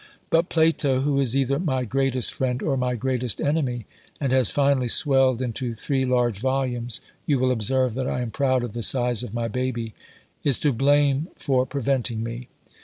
But 0.31 0.49
Plato, 0.49 1.01
who 1.01 1.19
is 1.19 1.35
either 1.35 1.59
my 1.59 1.83
greatest 1.85 2.33
friend 2.33 2.63
or 2.63 2.75
my 2.75 2.95
greatest 2.95 3.39
enemy, 3.39 3.85
and 4.19 4.31
has 4.31 4.49
finally 4.49 4.87
swelled 4.87 5.43
into 5.43 5.75
three 5.75 6.05
large 6.05 6.39
volumes 6.39 7.01
(you 7.27 7.37
will 7.37 7.51
observe 7.51 7.93
that 7.93 8.07
I 8.09 8.21
am 8.21 8.31
proud 8.31 8.63
of 8.63 8.73
the 8.73 8.81
size 8.81 9.21
of 9.21 9.35
my 9.35 9.47
baby), 9.47 9.93
is 10.43 10.57
to 10.61 10.73
blame 10.73 11.27
for 11.35 11.67
preventing 11.67 12.23
me. 12.23 12.47